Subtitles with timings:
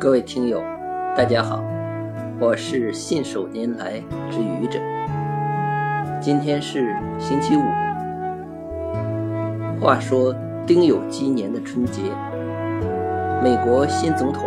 [0.00, 0.62] 各位听友，
[1.16, 1.60] 大家好，
[2.38, 4.00] 我是信手拈来
[4.30, 4.78] 之愚者。
[6.20, 7.62] 今天是星期五。
[9.80, 10.32] 话说
[10.64, 12.00] 丁酉鸡年的春节，
[13.42, 14.44] 美国新总统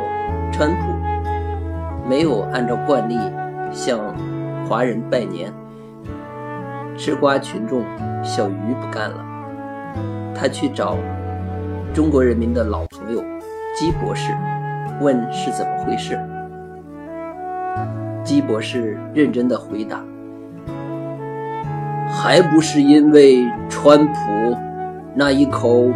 [0.53, 3.19] 川普没有按照惯例
[3.73, 3.99] 向
[4.65, 5.53] 华人拜年，
[6.97, 7.83] 吃瓜群众
[8.23, 9.25] 小鱼不干了，
[10.33, 10.95] 他去找
[11.93, 13.21] 中国人民的老朋友
[13.73, 14.31] 姬博士。
[14.99, 16.19] 问是怎么回事？
[18.23, 19.99] 姬博士认真的回答
[22.07, 24.55] ：“还不是因为川普
[25.15, 25.91] 那一口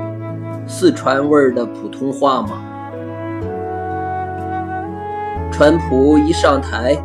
[0.65, 2.63] 四川味儿的普通话吗？
[5.51, 6.97] 川普一上台，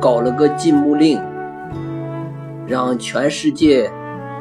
[0.00, 1.22] 搞了个禁牧令，
[2.66, 3.88] 让全世界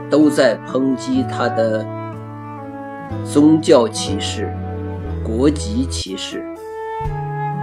[0.10, 1.86] 都在抨击他的
[3.24, 4.52] 宗教歧视、
[5.24, 6.44] 国籍歧视。”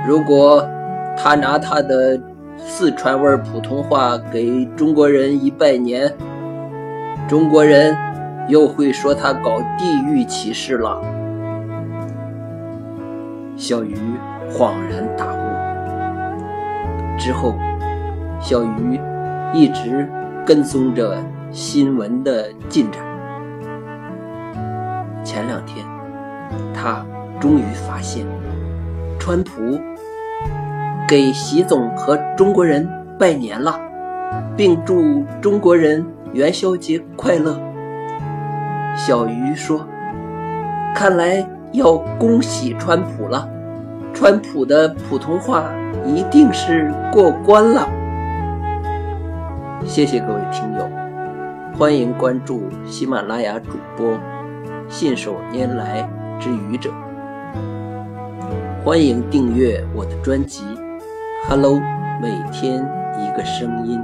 [0.07, 0.67] 如果
[1.17, 2.19] 他拿他的
[2.57, 6.13] 四川味普通话给中国人一拜年，
[7.29, 7.97] 中国人
[8.49, 11.01] 又会说他搞地域歧视了。
[13.57, 13.95] 小鱼
[14.51, 15.39] 恍然大悟。
[17.19, 17.55] 之后，
[18.41, 18.99] 小鱼
[19.53, 20.11] 一直
[20.47, 21.19] 跟踪着
[21.51, 23.03] 新闻的进展。
[25.23, 25.85] 前两天，
[26.73, 27.05] 他
[27.41, 28.27] 终于发现。
[29.19, 29.79] 川普
[31.09, 32.89] 给习总和中国人
[33.19, 33.79] 拜年了，
[34.57, 37.61] 并祝中国人元宵节快乐。
[38.97, 39.87] 小鱼说
[40.95, 43.49] ：“看来要恭喜川普了，
[44.15, 45.65] 川普的普通话
[46.05, 47.89] 一定是过关了。”
[49.85, 50.89] 谢谢各位听友，
[51.79, 54.19] 欢迎关注喜马拉雅主播
[54.89, 56.91] 信手拈来之愚者。
[58.85, 60.63] 欢迎订阅我的专辑
[61.49, 61.75] 《Hello》，
[62.21, 62.85] 每天
[63.19, 64.01] 一个声音。